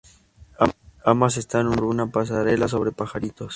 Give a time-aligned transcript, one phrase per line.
[1.05, 3.49] Ambas están unidas por una pasarela sobre Pajaritos.